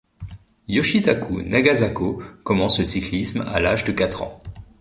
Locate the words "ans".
4.23-4.41